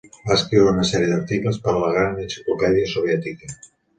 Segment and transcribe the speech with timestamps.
[0.27, 3.53] Va escriure una sèrie d'articles per a la Gran Enciclopèdia Soviètica.